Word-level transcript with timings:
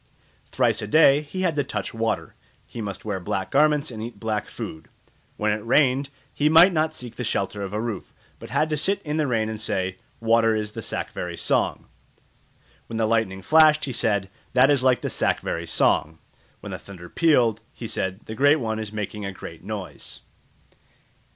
Thrice 0.49 0.81
a 0.81 0.87
day 0.87 1.21
he 1.21 1.43
had 1.43 1.55
to 1.57 1.63
touch 1.63 1.93
water; 1.93 2.33
he 2.65 2.81
must 2.81 3.05
wear 3.05 3.19
black 3.19 3.51
garments 3.51 3.91
and 3.91 4.01
eat 4.01 4.19
black 4.19 4.47
food; 4.49 4.87
when 5.37 5.51
it 5.51 5.63
rained, 5.63 6.09
he 6.33 6.49
might 6.49 6.73
not 6.73 6.95
seek 6.95 7.13
the 7.17 7.23
shelter 7.23 7.61
of 7.61 7.71
a 7.71 7.79
roof, 7.79 8.11
but 8.39 8.49
had 8.49 8.67
to 8.71 8.77
sit 8.77 8.99
in 9.03 9.17
the 9.17 9.27
rain 9.27 9.47
and 9.47 9.61
say, 9.61 9.97
"Water 10.19 10.55
is 10.55 10.71
the 10.71 10.81
Sakvari¯ 10.81 11.37
song"; 11.37 11.85
when 12.87 12.97
the 12.97 13.05
lightning 13.05 13.43
flashed, 13.43 13.85
he 13.85 13.91
said, 13.93 14.31
"That 14.53 14.71
is 14.71 14.81
like 14.83 15.01
the 15.01 15.07
Sakvari¯ 15.07 15.67
song"; 15.67 16.17
when 16.61 16.71
the 16.71 16.79
thunder 16.79 17.07
pealed, 17.07 17.61
he 17.71 17.85
said, 17.85 18.21
"The 18.25 18.33
Great 18.33 18.55
One 18.59 18.79
is 18.79 18.91
making 18.91 19.23
a 19.23 19.31
great 19.31 19.63
noise." 19.63 20.21